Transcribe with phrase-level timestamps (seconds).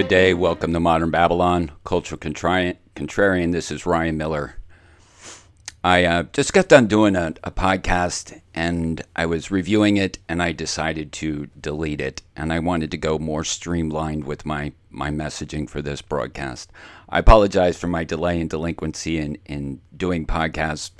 [0.00, 0.32] Good day.
[0.32, 3.52] Welcome to Modern Babylon, Cultural Contrarian.
[3.52, 4.56] This is Ryan Miller.
[5.84, 10.42] I uh, just got done doing a, a, podcast and I was reviewing it and
[10.42, 12.22] I decided to delete it.
[12.34, 16.72] And I wanted to go more streamlined with my, my messaging for this broadcast.
[17.10, 20.92] I apologize for my delay and delinquency in, in doing podcasts.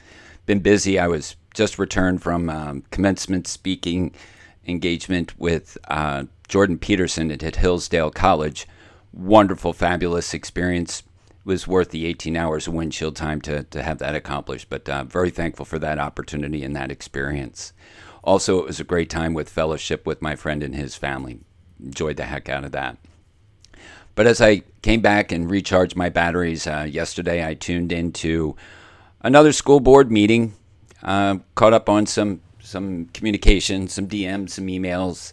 [0.44, 0.98] Been busy.
[0.98, 4.14] I was just returned from um, commencement speaking
[4.66, 8.66] engagement with uh, Jordan Peterson at Hillsdale College
[9.12, 11.02] wonderful, fabulous experience.
[11.28, 14.88] It was worth the 18 hours of windshield time to, to have that accomplished, but
[14.88, 17.72] uh, very thankful for that opportunity and that experience.
[18.22, 21.40] Also, it was a great time with fellowship with my friend and his family.
[21.82, 22.98] Enjoyed the heck out of that.
[24.14, 28.56] But as I came back and recharged my batteries uh, yesterday, I tuned into
[29.22, 30.54] another school board meeting,
[31.02, 35.32] uh, caught up on some some communication, some DMs, some emails,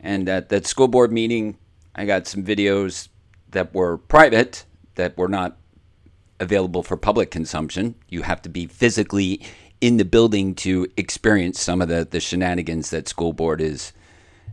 [0.00, 1.56] and at that school board meeting,
[2.00, 3.08] I got some videos
[3.50, 5.58] that were private that were not
[6.40, 7.94] available for public consumption.
[8.08, 9.42] You have to be physically
[9.82, 13.92] in the building to experience some of the, the shenanigans that school board is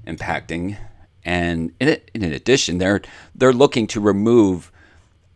[0.05, 0.77] impacting.
[1.23, 3.01] And in, in addition, they're
[3.33, 4.69] they're looking to remove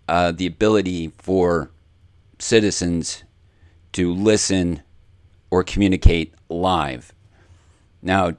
[0.09, 1.71] uh, the ability for
[2.39, 3.23] citizens
[3.93, 4.83] to listen
[5.49, 7.13] or communicate live.
[8.01, 8.35] Now,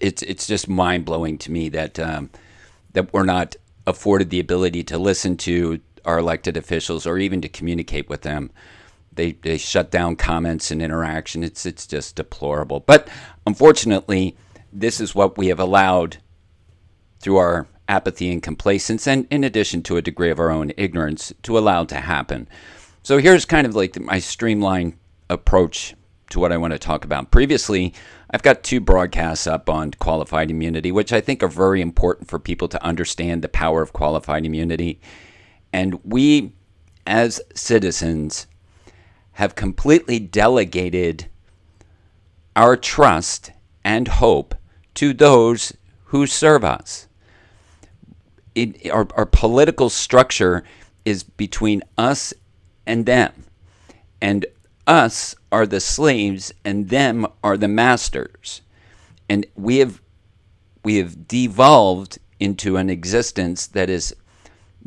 [0.00, 2.30] it's it's just mind blowing to me that um,
[2.92, 7.48] that we're not afforded the ability to listen to our elected officials or even to
[7.48, 8.50] communicate with them.
[9.12, 11.42] They they shut down comments and interaction.
[11.42, 12.80] It's it's just deplorable.
[12.80, 13.08] But
[13.46, 14.36] unfortunately,
[14.72, 16.18] this is what we have allowed
[17.20, 21.32] through our apathy and complacence, and in addition to a degree of our own ignorance,
[21.42, 22.48] to allow to happen.
[23.02, 24.96] So here's kind of like my streamlined
[25.28, 25.94] approach
[26.30, 27.30] to what I want to talk about.
[27.30, 27.92] Previously,
[28.34, 32.40] I've got two broadcasts up on qualified immunity, which I think are very important for
[32.40, 35.00] people to understand the power of qualified immunity.
[35.72, 36.52] And we,
[37.06, 38.48] as citizens,
[39.34, 41.28] have completely delegated
[42.56, 43.52] our trust
[43.84, 44.56] and hope
[44.94, 45.72] to those
[46.06, 47.06] who serve us.
[48.56, 50.64] It, our, our political structure
[51.04, 52.34] is between us
[52.84, 53.44] and them.
[54.20, 54.44] And
[54.86, 58.62] us are the slaves and them are the masters.
[59.28, 60.00] And we have
[60.82, 64.14] we have devolved into an existence that is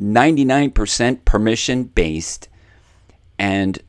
[0.00, 2.48] 99% permission based
[3.36, 3.80] and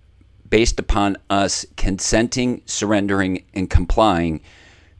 [0.49, 4.41] based upon us consenting, surrendering, and complying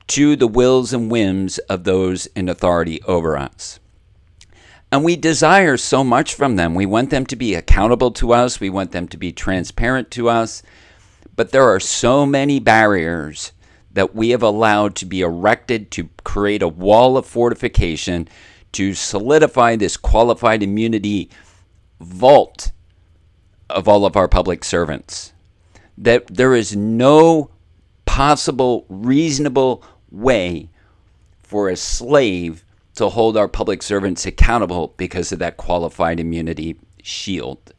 [0.08, 3.80] to the wills and whims of those in authority over us.
[4.92, 6.74] And we desire so much from them.
[6.74, 10.30] We want them to be accountable to us, we want them to be transparent to
[10.30, 10.64] us.
[11.40, 13.54] But there are so many barriers
[13.94, 18.28] that we have allowed to be erected to create a wall of fortification
[18.74, 21.30] to solidify this qualified immunity
[22.02, 22.72] vault
[23.70, 25.32] of all of our public servants.
[25.98, 27.52] That there is no
[28.06, 30.68] possible, reasonable way
[31.42, 37.72] for a slave to hold our public servants accountable because of that qualified immunity shield.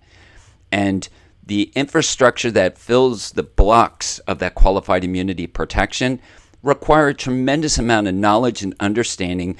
[0.72, 1.06] And
[1.50, 6.20] the infrastructure that fills the blocks of that qualified immunity protection
[6.62, 9.56] require a tremendous amount of knowledge and understanding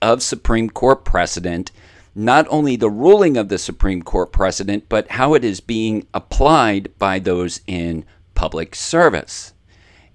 [0.00, 1.70] of Supreme Court precedent,
[2.14, 6.90] not only the ruling of the Supreme Court precedent, but how it is being applied
[6.98, 9.52] by those in public service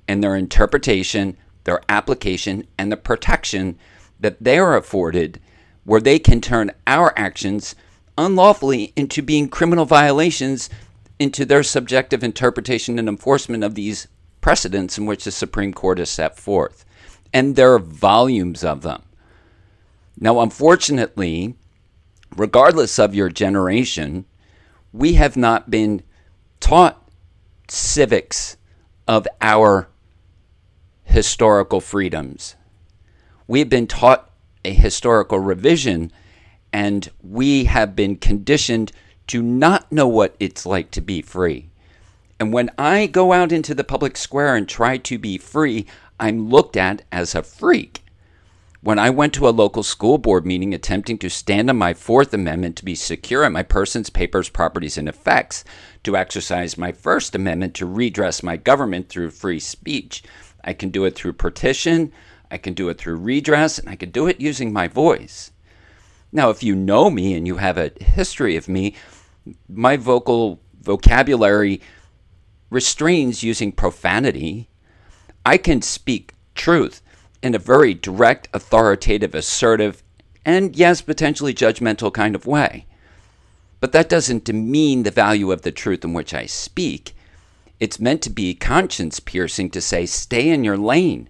[0.07, 3.77] and their interpretation, their application, and the protection
[4.19, 5.39] that they are afforded,
[5.83, 7.75] where they can turn our actions
[8.17, 10.71] unlawfully into being criminal violations
[11.19, 14.07] into their subjective interpretation and enforcement of these
[14.41, 16.85] precedents in which the Supreme Court has set forth.
[17.33, 19.03] And there are volumes of them.
[20.17, 21.55] Now, unfortunately,
[22.35, 24.25] regardless of your generation,
[24.91, 26.01] we have not been
[26.59, 27.09] taught
[27.67, 28.57] civics
[29.07, 29.89] of our
[31.03, 32.55] historical freedoms.
[33.47, 34.31] We have been taught
[34.63, 36.11] a historical revision,
[36.71, 38.91] and we have been conditioned
[39.29, 41.69] do not know what it's like to be free.
[42.39, 45.85] And when I go out into the public square and try to be free,
[46.19, 48.01] I'm looked at as a freak.
[48.81, 52.33] When I went to a local school board meeting attempting to stand on my Fourth
[52.33, 55.63] Amendment to be secure in my persons, papers, properties, and effects,
[56.05, 60.23] to exercise my First Amendment to redress my government through free speech,
[60.63, 62.11] I can do it through petition,
[62.49, 65.51] I can do it through redress, and I can do it using my voice.
[66.31, 68.95] Now, if you know me and you have a history of me,
[69.67, 71.81] my vocal vocabulary
[72.69, 74.69] restrains using profanity.
[75.45, 77.01] I can speak truth
[77.41, 80.03] in a very direct, authoritative, assertive,
[80.45, 82.85] and yes, potentially judgmental kind of way.
[83.79, 87.15] But that doesn't demean the value of the truth in which I speak.
[87.79, 91.29] It's meant to be conscience piercing to say, stay in your lane.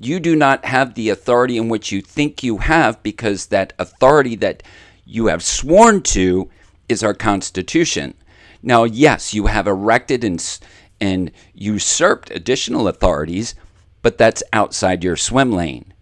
[0.00, 4.36] You do not have the authority in which you think you have because that authority
[4.36, 4.62] that
[5.04, 6.48] you have sworn to
[6.88, 8.14] is our Constitution.
[8.62, 10.60] Now, yes, you have erected and,
[11.00, 13.54] and usurped additional authorities,
[14.02, 15.92] but that's outside your swim lane.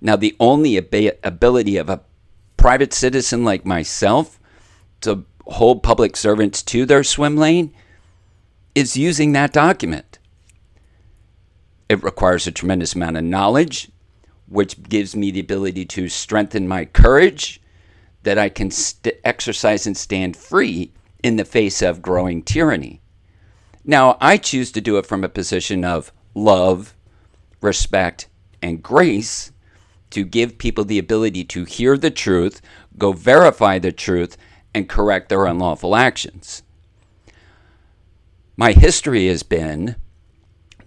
[0.00, 2.02] Now, the only ab- ability of a
[2.56, 4.38] private citizen like myself
[5.00, 7.72] to hold public servants to their swim lane
[8.74, 10.18] is using that document.
[11.88, 13.90] It requires a tremendous amount of knowledge,
[14.48, 17.60] which gives me the ability to strengthen my courage
[18.22, 20.92] that I can st- exercise and stand free
[21.22, 23.00] in the face of growing tyranny.
[23.84, 26.94] Now, I choose to do it from a position of love,
[27.60, 28.28] respect,
[28.62, 29.52] and grace
[30.10, 32.60] to give people the ability to hear the truth,
[32.96, 34.36] go verify the truth,
[34.74, 36.62] and correct their unlawful actions.
[38.56, 39.96] My history has been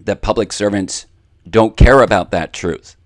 [0.00, 1.06] that public servants
[1.48, 2.96] don't care about that truth.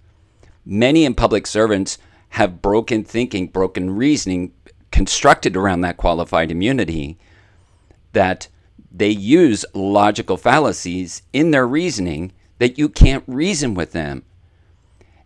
[0.65, 1.99] Many in public servants
[2.31, 4.53] have broken thinking, broken reasoning
[4.93, 7.19] constructed around that qualified immunity
[8.13, 8.49] that
[8.91, 14.23] they use logical fallacies in their reasoning that you can't reason with them.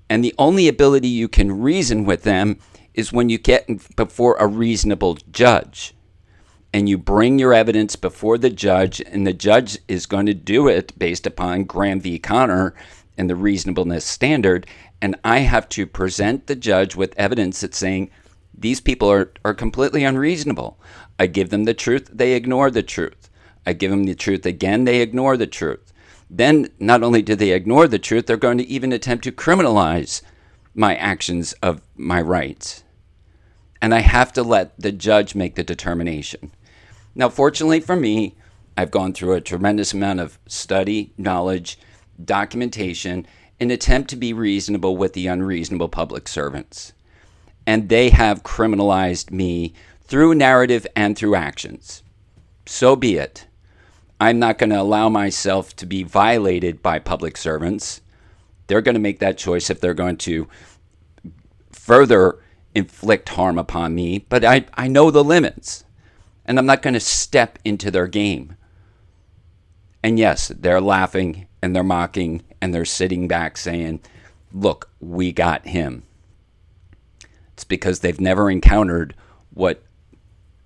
[0.08, 2.58] And the only ability you can reason with them
[2.94, 5.94] is when you get before a reasonable judge
[6.72, 10.68] and you bring your evidence before the judge, and the judge is going to do
[10.68, 12.18] it based upon Graham v.
[12.18, 12.74] Connor
[13.16, 14.66] and the reasonableness standard.
[15.00, 18.10] And I have to present the judge with evidence that's saying
[18.58, 20.78] these people are, are completely unreasonable.
[21.18, 23.30] I give them the truth, they ignore the truth.
[23.66, 25.92] I give them the truth again, they ignore the truth.
[26.28, 30.22] Then, not only do they ignore the truth, they're going to even attempt to criminalize
[30.74, 32.82] my actions of my rights
[33.80, 36.50] and I have to let the judge make the determination.
[37.14, 38.34] Now, fortunately for me,
[38.76, 41.78] I've gone through a tremendous amount of study, knowledge,
[42.22, 43.26] documentation,
[43.58, 46.92] an attempt to be reasonable with the unreasonable public servants.
[47.66, 52.02] And they have criminalized me through narrative and through actions.
[52.66, 53.46] So be it.
[54.20, 58.00] I'm not going to allow myself to be violated by public servants.
[58.66, 60.48] They're going to make that choice if they're going to
[61.70, 62.38] further
[62.74, 65.84] inflict harm upon me, but I, I know the limits
[66.44, 68.56] and I'm not going to step into their game.
[70.02, 74.00] And yes, they're laughing and they're mocking and they're sitting back saying,
[74.52, 76.04] Look, we got him.
[77.56, 79.14] It's because they've never encountered
[79.48, 79.82] what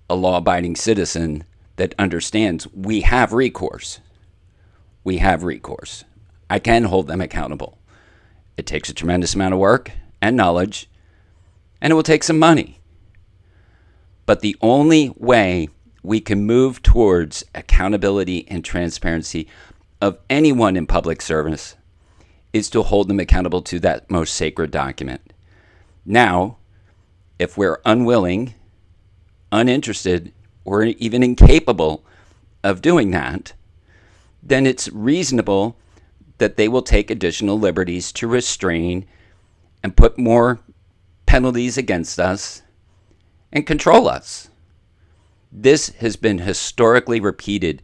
[0.09, 1.45] a law abiding citizen
[1.77, 4.01] that understands we have recourse.
[5.05, 6.03] We have recourse.
[6.49, 7.77] I can hold them accountable.
[8.57, 10.89] It takes a tremendous amount of work and knowledge
[11.79, 12.81] and it will take some money.
[14.25, 15.69] But the only way
[16.03, 19.47] we can move towards accountability and transparency
[20.01, 21.77] of anyone in public service
[22.51, 25.31] is to hold them accountable to that most sacred document.
[26.05, 26.57] Now,
[27.41, 28.53] if we're unwilling,
[29.51, 30.31] uninterested,
[30.63, 32.05] or even incapable
[32.63, 33.53] of doing that,
[34.43, 35.75] then it's reasonable
[36.37, 39.07] that they will take additional liberties to restrain
[39.81, 40.59] and put more
[41.25, 42.61] penalties against us
[43.51, 44.49] and control us.
[45.51, 47.81] This has been historically repeated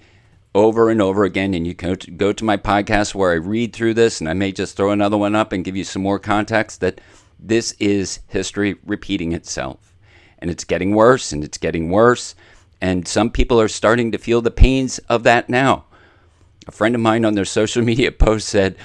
[0.53, 1.55] over and over again.
[1.55, 4.51] And you can go to my podcast where I read through this, and I may
[4.51, 7.01] just throw another one up and give you some more context that
[7.39, 9.93] this is history repeating itself.
[10.39, 12.35] And it's getting worse and it's getting worse.
[12.81, 15.85] And some people are starting to feel the pains of that now.
[16.67, 18.75] A friend of mine on their social media post said,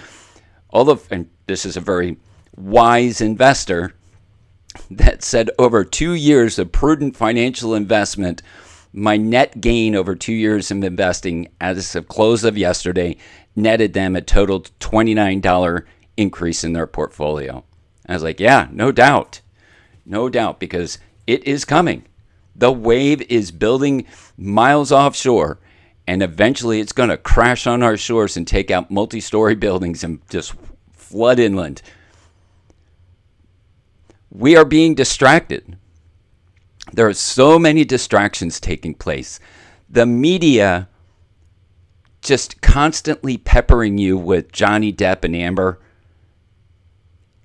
[0.71, 2.17] all of, and this is a very
[2.57, 3.95] wise investor,
[4.91, 8.43] that said over two years of prudent financial investment,
[8.93, 13.17] my net gain over two years of investing as of close of yesterday
[13.55, 15.85] netted them a total $29
[16.17, 17.65] increase in their portfolio.
[18.07, 19.41] I was like, yeah, no doubt.
[20.05, 22.05] No doubt, because it is coming.
[22.57, 24.07] The wave is building
[24.37, 25.59] miles offshore,
[26.07, 30.03] and eventually it's going to crash on our shores and take out multi story buildings
[30.03, 30.55] and just
[30.93, 31.83] flood inland
[34.33, 35.77] we are being distracted.
[36.93, 39.39] There are so many distractions taking place.
[39.89, 40.89] The media
[42.23, 45.81] just constantly peppering you with Johnny Depp and Amber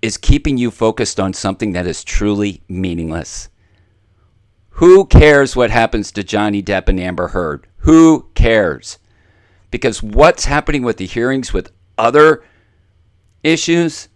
[0.01, 3.50] is keeping you focused on something that is truly meaningless.
[4.72, 7.68] Who cares what happens to Johnny Depp and Amber Heard?
[7.77, 9.00] Who cares?
[9.72, 12.44] Because what's happening with the hearings with other
[13.44, 14.08] issues?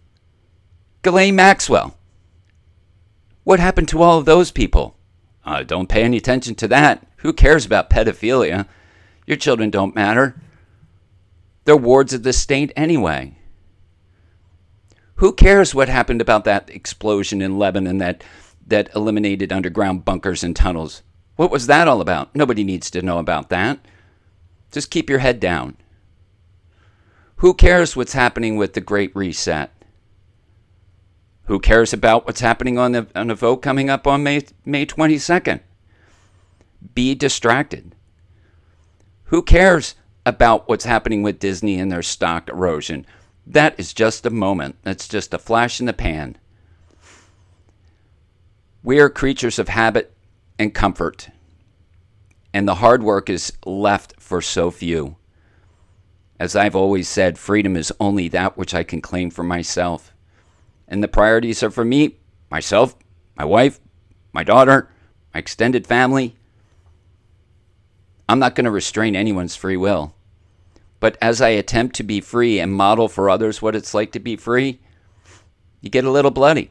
[1.02, 1.96] Ghislaine Maxwell
[3.42, 4.96] What happened to all of those people?
[5.44, 7.04] Uh, don't pay any attention to that.
[7.18, 8.68] Who cares about pedophilia?
[9.26, 10.40] Your children don't matter.
[11.64, 13.36] They're wards of the state anyway.
[15.22, 18.24] Who cares what happened about that explosion in Lebanon that,
[18.66, 21.04] that eliminated underground bunkers and tunnels?
[21.36, 22.34] What was that all about?
[22.34, 23.78] Nobody needs to know about that.
[24.72, 25.76] Just keep your head down.
[27.36, 29.70] Who cares what's happening with the Great Reset?
[31.44, 34.86] Who cares about what's happening on the, on the vote coming up on May, May
[34.86, 35.60] 22nd?
[36.96, 37.94] Be distracted.
[39.26, 39.94] Who cares
[40.26, 43.06] about what's happening with Disney and their stock erosion?
[43.46, 44.76] That is just a moment.
[44.82, 46.36] That's just a flash in the pan.
[48.82, 50.14] We are creatures of habit
[50.58, 51.28] and comfort,
[52.52, 55.16] and the hard work is left for so few.
[56.38, 60.12] As I've always said, freedom is only that which I can claim for myself.
[60.88, 62.16] And the priorities are for me,
[62.50, 62.96] myself,
[63.36, 63.78] my wife,
[64.32, 64.88] my daughter,
[65.32, 66.34] my extended family.
[68.28, 70.14] I'm not going to restrain anyone's free will.
[71.02, 74.20] But as I attempt to be free and model for others what it's like to
[74.20, 74.78] be free,
[75.80, 76.70] you get a little bloody.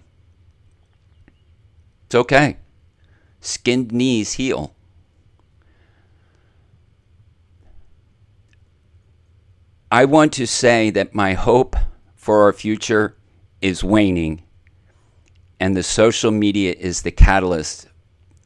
[2.06, 2.56] It's okay.
[3.42, 4.74] Skinned knees heal.
[9.92, 11.76] I want to say that my hope
[12.16, 13.18] for our future
[13.62, 14.44] is waning,
[15.60, 17.90] and the social media is the catalyst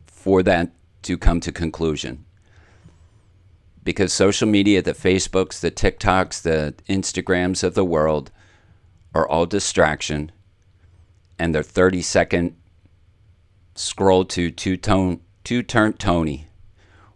[0.08, 0.72] for that
[1.04, 2.26] to come to conclusion.
[3.86, 8.32] Because social media, the Facebooks, the TikToks, the Instagrams of the world
[9.14, 10.34] are all distraction,
[11.40, 12.58] and they're 30 second
[13.76, 16.48] scroll to two tone two turn Tony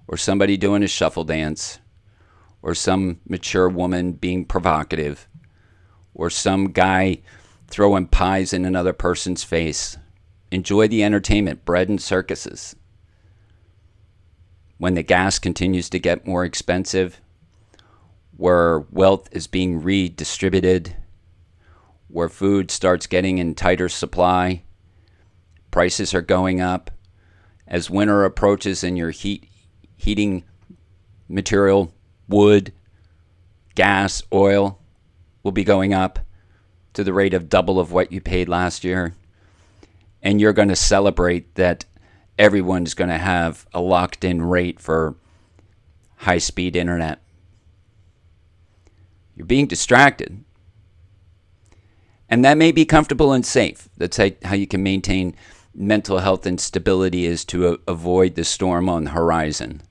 [0.07, 1.79] or somebody doing a shuffle dance
[2.61, 5.27] or some mature woman being provocative,
[6.13, 7.19] or some guy
[7.67, 9.97] throwing pies in another person's face.
[10.51, 12.75] Enjoy the entertainment, bread and circuses.
[14.79, 17.19] When the gas continues to get more expensive,
[18.37, 20.95] where wealth is being redistributed,
[22.07, 24.63] where food starts getting in tighter supply,
[25.69, 26.91] prices are going up.
[27.67, 29.49] As winter approaches and your heat
[29.97, 30.45] heating
[31.27, 31.93] material
[32.29, 32.71] wood,
[33.75, 34.79] gas, oil
[35.43, 36.19] will be going up
[36.93, 39.13] to the rate of double of what you paid last year.
[40.23, 41.83] And you're going to celebrate that
[42.39, 45.15] everyone's going to have a locked in rate for
[46.15, 47.21] high speed internet.
[49.35, 50.43] You're being distracted.
[52.29, 53.89] And that may be comfortable and safe.
[53.97, 55.35] That's how you can maintain
[55.75, 59.81] mental health and stability is to avoid the storm on the horizon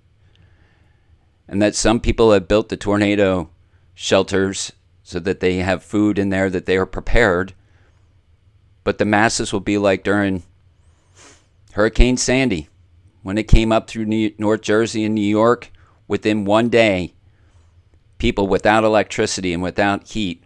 [1.49, 3.49] and that some people have built the tornado
[3.95, 7.55] shelters so that they have food in there that they are prepared.
[8.85, 10.43] But the masses will be like during
[11.79, 12.69] Hurricane Sandy
[13.23, 15.71] when it came up through New- North Jersey and New York
[16.09, 17.15] within one day.
[18.19, 20.43] People without electricity and without heat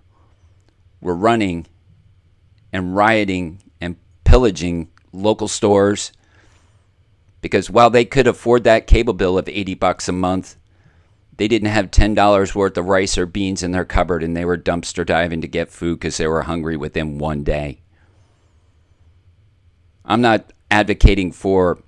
[1.00, 1.66] were running
[2.70, 6.12] and rioting and pillaging local stores
[7.40, 10.56] because while they could afford that cable bill of 80 bucks a month
[11.38, 14.58] they didn't have $10 worth of rice or beans in their cupboard and they were
[14.58, 17.80] dumpster diving to get food because they were hungry within one day.
[20.04, 21.78] I'm not advocating for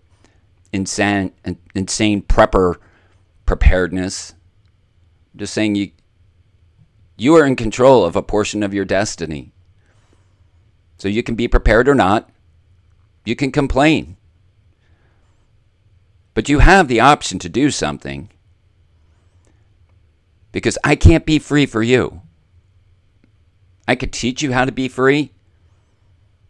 [0.71, 1.33] insane,
[1.75, 2.75] insane prepper
[3.47, 4.35] preparedness.
[5.35, 5.91] Just saying you,
[7.17, 9.53] you are in control of a portion of your destiny.
[10.99, 12.31] So you can be prepared or not.
[13.25, 14.17] You can complain.
[16.35, 18.29] But you have the option to do something
[20.53, 22.21] because I can't be free for you.
[23.89, 25.33] I could teach you how to be free,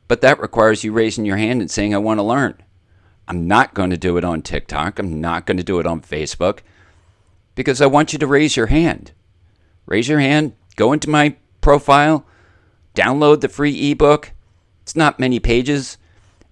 [0.08, 2.54] but that requires you raising your hand and saying, I want to learn.
[3.26, 4.99] I'm not going to do it on TikTok.
[4.99, 6.61] I'm not going to do it on Facebook
[7.54, 9.12] because I want you to raise your hand.
[9.87, 12.26] Raise your hand, go into my profile,
[12.94, 14.32] download the free ebook.
[14.82, 15.99] It's not many pages.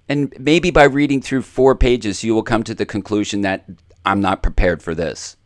[0.09, 3.65] And maybe by reading through four pages, you will come to the conclusion that
[4.05, 5.37] I'm not prepared for this.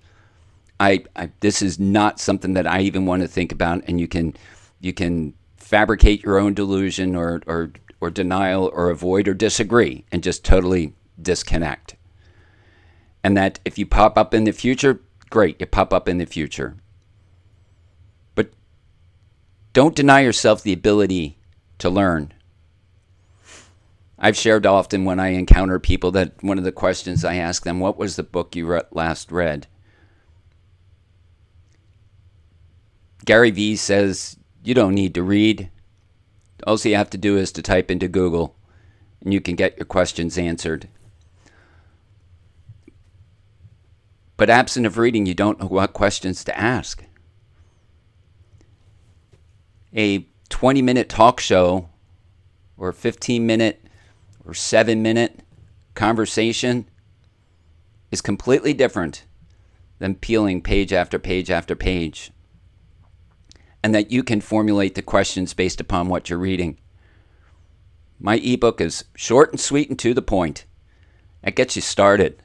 [0.80, 4.08] I, I this is not something that I even want to think about, and you
[4.08, 4.34] can
[4.80, 10.22] you can fabricate your own delusion or or or denial or avoid or disagree and
[10.22, 11.96] just totally disconnect.
[13.24, 15.00] And that if you pop up in the future,
[15.30, 16.76] great, you pop up in the future.
[18.34, 18.50] But
[19.72, 21.38] don't deny yourself the ability
[21.78, 22.32] to learn.
[24.18, 27.80] I've shared often when I encounter people that one of the questions I ask them,
[27.80, 29.66] what was the book you re- last read?
[33.24, 35.70] Gary Vee says you don't need to read.
[36.64, 38.56] All you have to do is to type into Google
[39.22, 40.88] and you can get your questions answered.
[44.36, 47.04] But absent of reading, you don't know what questions to ask.
[49.94, 51.88] A 20 minute talk show
[52.76, 53.82] or 15 minute
[54.44, 55.40] or 7 minute
[55.94, 56.86] conversation
[58.10, 59.25] is completely different
[59.98, 62.30] than peeling page after page after page.
[63.86, 66.76] And that you can formulate the questions based upon what you're reading.
[68.18, 70.64] My ebook is short and sweet and to the point.
[71.44, 72.42] It gets you started.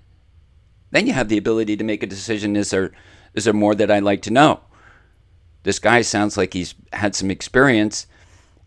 [0.91, 2.91] Then you have the ability to make a decision is there
[3.33, 4.60] is there more that I'd like to know?
[5.63, 8.05] This guy sounds like he's had some experience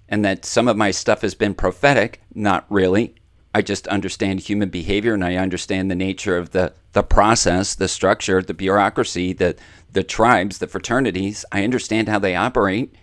[0.09, 2.23] and that some of my stuff has been prophetic.
[2.35, 3.15] Not really.
[3.55, 7.89] I just understand human behavior and I understand the nature of the, the process, the
[7.89, 9.57] structure, the bureaucracy, the,
[9.93, 11.45] the tribes, the fraternities.
[11.53, 12.95] I understand how they operate.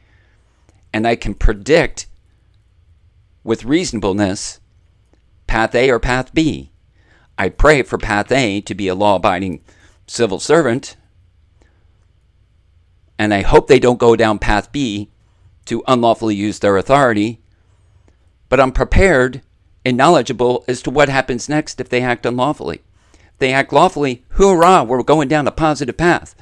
[0.91, 2.07] And I can predict
[3.43, 4.59] with reasonableness
[5.45, 6.71] path A or path B.
[7.37, 9.61] I pray for path A to be a law abiding
[10.07, 10.95] civil servant.
[13.19, 15.09] And I hope they don't go down path B
[15.65, 17.41] to unlawfully use their authority.
[18.47, 19.41] But I'm prepared
[19.83, 22.81] and knowledgeable as to what happens next if they act unlawfully.
[23.41, 26.35] They act lawfully, hoorah, we're going down a positive path.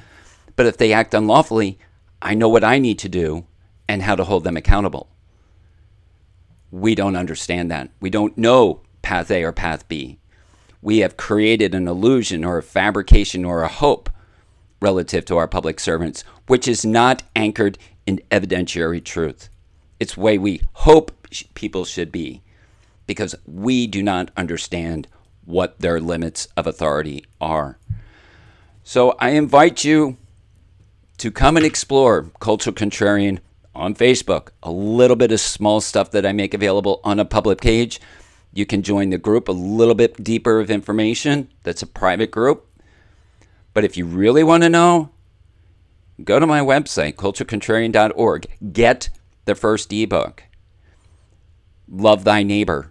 [0.54, 1.78] But if they act unlawfully,
[2.20, 3.46] I know what I need to do
[3.88, 5.08] and how to hold them accountable.
[6.70, 7.88] We don't understand that.
[8.00, 10.18] We don't know path A or path B.
[10.82, 14.10] We have created an illusion or a fabrication or a hope
[14.82, 19.48] relative to our public servants, which is not anchored in evidentiary truth.
[19.98, 22.42] It's the way we hope people should be
[23.06, 25.08] because we do not understand
[25.44, 27.78] what their limits of authority are.
[28.82, 30.16] So I invite you
[31.18, 33.38] to come and explore Cultural Contrarian
[33.74, 34.48] on Facebook.
[34.62, 38.00] A little bit of small stuff that I make available on a public page.
[38.52, 41.48] You can join the group a little bit deeper of information.
[41.62, 42.66] That's a private group.
[43.72, 45.10] But if you really want to know,
[46.24, 48.46] go to my website, culturalcontrarian.org.
[48.72, 49.10] Get
[49.44, 50.44] the first ebook.
[51.88, 52.90] Love Thy Neighbor.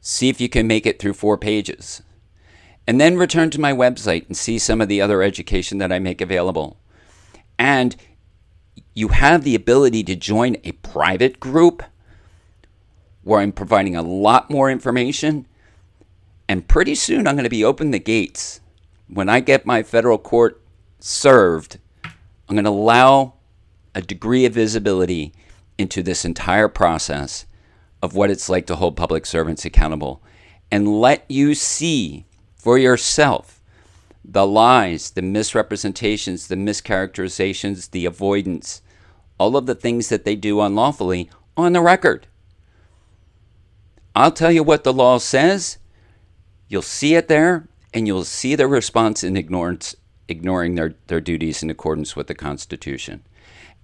[0.00, 2.02] See if you can make it through four pages.
[2.86, 5.98] And then return to my website and see some of the other education that I
[5.98, 6.78] make available.
[7.58, 7.94] And
[8.94, 11.82] you have the ability to join a private group
[13.22, 15.46] where I'm providing a lot more information.
[16.48, 18.60] And pretty soon I'm going to be opening the gates.
[19.08, 20.60] When I get my federal court
[20.98, 23.34] served, I'm going to allow
[23.94, 25.32] a degree of visibility
[25.78, 27.46] into this entire process
[28.02, 30.22] of what it's like to hold public servants accountable
[30.70, 32.24] and let you see
[32.56, 33.60] for yourself
[34.24, 38.82] the lies, the misrepresentations, the mischaracterizations, the avoidance,
[39.38, 42.26] all of the things that they do unlawfully on the record.
[44.14, 45.78] I'll tell you what the law says.
[46.68, 49.96] You'll see it there, and you'll see their response in ignorance,
[50.28, 53.24] ignoring their, their duties in accordance with the Constitution,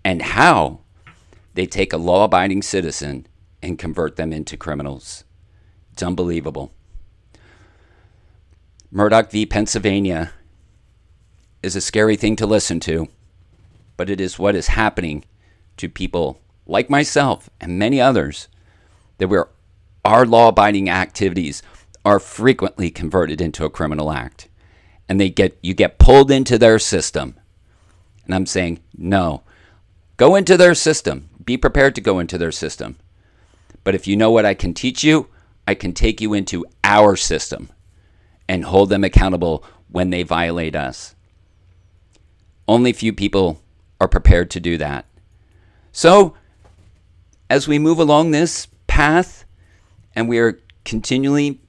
[0.04, 0.80] and how
[1.54, 3.26] they take a law abiding citizen
[3.62, 5.24] and convert them into criminals.
[5.92, 6.72] It's unbelievable.
[8.90, 9.46] Murdock v.
[9.46, 10.32] Pennsylvania
[11.62, 13.08] is a scary thing to listen to,
[13.96, 15.24] but it is what is happening
[15.76, 18.48] to people like myself and many others
[19.18, 19.48] that where
[20.04, 21.62] our law abiding activities
[22.04, 24.48] are frequently converted into a criminal act
[25.08, 27.34] and they get you get pulled into their system
[28.24, 29.42] and i'm saying no
[30.16, 32.96] go into their system be prepared to go into their system
[33.86, 35.28] but if you know what i can teach you
[35.66, 37.70] i can take you into our system
[38.48, 41.14] and hold them accountable when they violate us.
[42.68, 43.62] Only few people
[44.00, 45.06] are prepared to do that.
[45.92, 46.34] So,
[47.48, 49.44] as we move along this path
[50.14, 51.60] and we are continually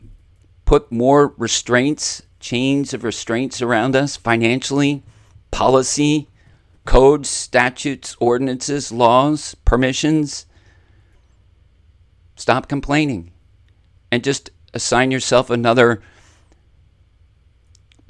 [0.65, 5.03] put more restraints, chains of restraints around us financially,
[5.51, 6.27] policy,
[6.86, 10.45] codes, statutes, ordinances, laws, permissions,
[12.38, 13.32] stop complaining
[14.12, 16.02] and just assign yourself another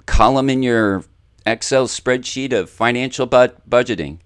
[0.06, 1.04] column in your
[1.46, 4.20] Excel spreadsheet of financial budgeting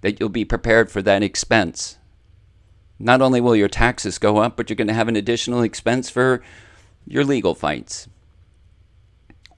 [0.00, 1.96] that you'll be prepared for that expense.
[2.98, 6.10] Not only will your taxes go up, but you're going to have an additional expense
[6.10, 6.42] for
[7.06, 8.08] your legal fights.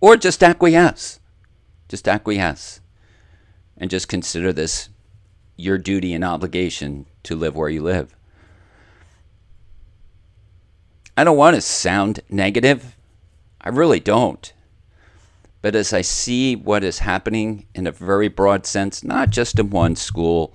[0.01, 1.19] Or just acquiesce.
[1.89, 2.81] Just acquiesce.
[3.77, 4.91] And just consider this
[5.57, 8.15] your duty and obligation to live where you live.
[11.17, 12.97] I don't want to sound negative.
[13.61, 14.53] I really don't.
[15.61, 19.71] But as I see what is happening in a very broad sense, not just in
[19.71, 20.55] one school,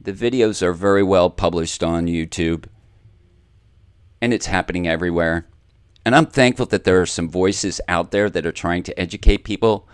[0.00, 2.64] the videos are very well published on YouTube.
[4.20, 5.46] and it's happening everywhere.
[6.04, 9.44] And I'm thankful that there are some voices out there that are trying to educate
[9.44, 9.88] people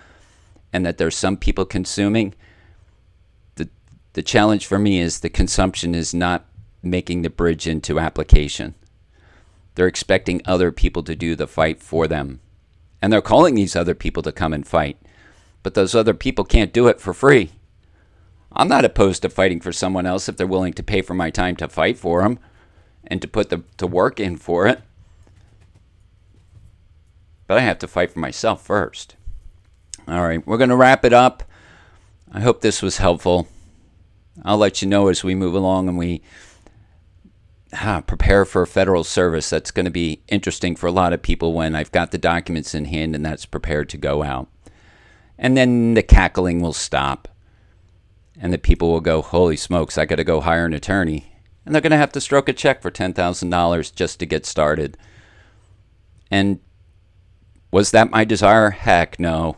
[0.72, 2.34] and that there's some people consuming.
[3.56, 3.68] The,
[4.12, 6.44] the challenge for me is the consumption is not
[6.82, 8.74] making the bridge into application.
[9.76, 12.40] They're expecting other people to do the fight for them.
[13.00, 14.96] And they're calling these other people to come and fight.
[15.62, 17.50] But those other people can't do it for free.
[18.52, 21.28] I'm not opposed to fighting for someone else if they're willing to pay for my
[21.28, 22.38] time to fight for them
[23.06, 24.80] and to put the to work in for it.
[27.46, 29.14] But I have to fight for myself first.
[30.08, 31.42] All right, we're going to wrap it up.
[32.32, 33.46] I hope this was helpful.
[34.42, 36.22] I'll let you know as we move along and we
[37.72, 39.50] prepare for federal service.
[39.50, 42.74] That's going to be interesting for a lot of people when I've got the documents
[42.74, 44.48] in hand and that's prepared to go out.
[45.38, 47.28] And then the cackling will stop.
[48.38, 51.32] And the people will go, Holy smokes, I got to go hire an attorney.
[51.64, 54.96] And they're going to have to stroke a check for $10,000 just to get started.
[56.30, 56.60] And
[57.70, 58.70] was that my desire?
[58.70, 59.56] Heck no.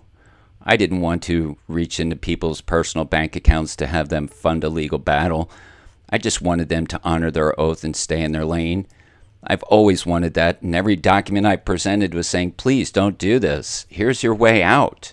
[0.62, 4.68] I didn't want to reach into people's personal bank accounts to have them fund a
[4.68, 5.50] legal battle.
[6.10, 8.86] I just wanted them to honor their oath and stay in their lane.
[9.42, 13.86] I've always wanted that, and every document I presented was saying, please don't do this.
[13.88, 15.12] Here's your way out.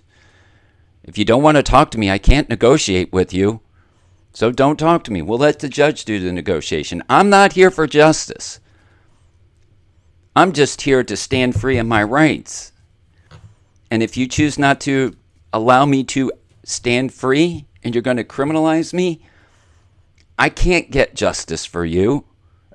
[1.04, 3.62] If you don't want to talk to me, I can't negotiate with you.
[4.34, 5.22] So don't talk to me.
[5.22, 7.04] We'll let the judge do the negotiation.
[7.10, 8.60] I'm not here for justice.
[10.36, 12.74] I'm just here to stand free in my rights.
[13.92, 15.16] And if you choose not to
[15.54, 16.32] allow me to
[16.66, 19.22] stand free and you're going to criminalize me,
[20.38, 22.26] I can't get justice for you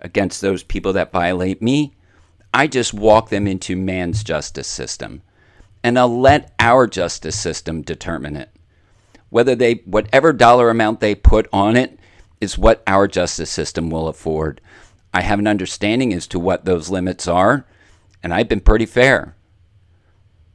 [0.00, 1.94] against those people that violate me.
[2.54, 5.22] I just walk them into man's justice system.
[5.82, 8.50] And I'll let our justice system determine it.
[9.28, 11.98] Whether they, whatever dollar amount they put on it,
[12.40, 14.60] is what our justice system will afford.
[15.12, 17.66] I have an understanding as to what those limits are,
[18.22, 19.36] and I've been pretty fair.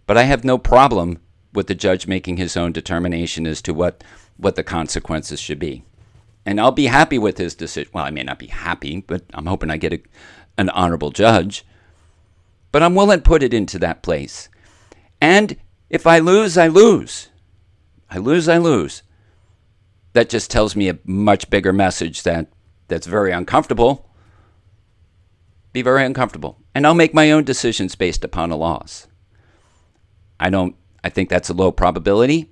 [0.08, 1.20] But I have no problem
[1.54, 4.04] with the judge making his own determination as to what,
[4.38, 5.84] what the consequences should be
[6.46, 7.92] and I'll be happy with his decision.
[7.94, 10.02] Well, I may not be happy, but I'm hoping I get a,
[10.58, 11.66] an honorable judge.
[12.72, 14.50] But I'm willing to put it into that place.
[15.20, 15.58] And
[15.90, 17.30] if I lose, I lose.
[18.12, 19.02] I lose, I lose.
[20.14, 22.48] That just tells me a much bigger message that
[22.88, 24.10] that's very uncomfortable.
[25.74, 26.60] Be very uncomfortable.
[26.76, 29.08] And I'll make my own decisions based upon a loss.
[30.40, 32.52] I don't I think that's a low probability.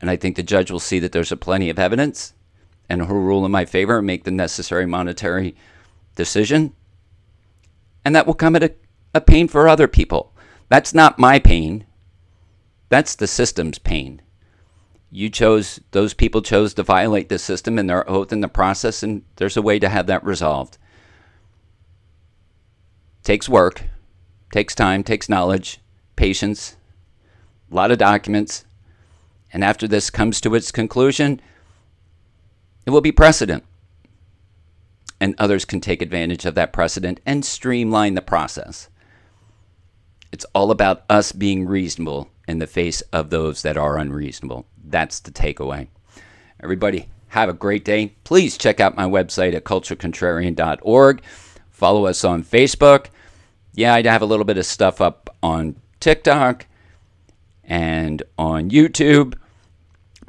[0.00, 2.34] And I think the judge will see that there's a plenty of evidence
[2.88, 5.56] and who rule in my favor and make the necessary monetary
[6.14, 6.72] decision.
[8.04, 8.74] And that will come at a,
[9.14, 10.32] a pain for other people.
[10.68, 11.86] That's not my pain.
[12.88, 14.20] That's the system's pain.
[15.10, 19.02] You chose, those people chose to violate the system and their oath in the process,
[19.02, 20.76] and there's a way to have that resolved.
[23.22, 23.84] Takes work,
[24.52, 25.80] takes time, takes knowledge,
[26.16, 26.76] patience,
[27.70, 28.64] a lot of documents.
[29.52, 31.40] And after this comes to its conclusion,
[32.86, 33.64] it will be precedent.
[35.20, 38.88] And others can take advantage of that precedent and streamline the process.
[40.32, 44.66] It's all about us being reasonable in the face of those that are unreasonable.
[44.84, 45.88] That's the takeaway.
[46.62, 48.14] Everybody, have a great day.
[48.24, 51.22] Please check out my website at culturalcontrarian.org.
[51.70, 53.06] Follow us on Facebook.
[53.74, 56.66] Yeah, I have a little bit of stuff up on TikTok
[57.64, 59.34] and on YouTube.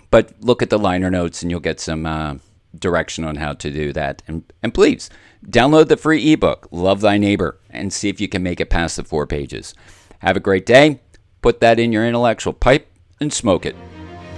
[0.09, 2.35] But look at the liner notes and you'll get some uh,
[2.79, 4.21] direction on how to do that.
[4.27, 5.09] And, and please
[5.47, 8.95] download the free ebook, Love Thy Neighbor, and see if you can make it past
[8.95, 9.73] the four pages.
[10.19, 11.01] Have a great day.
[11.41, 13.75] Put that in your intellectual pipe and smoke it.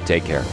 [0.06, 0.44] Take care.